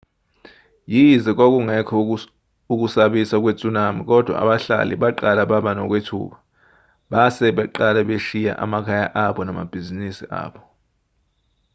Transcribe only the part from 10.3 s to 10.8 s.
abo